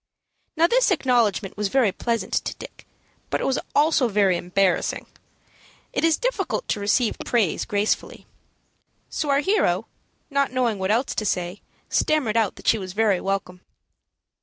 [0.55, 2.87] Now this acknowledgment was very pleasant to Dick,
[3.29, 5.05] but it was also very embarrassing.
[5.93, 8.25] It is difficult to receive praise gracefully.
[9.11, 9.85] So our hero,
[10.31, 13.61] not knowing what else to say, stammered out that she was very welcome.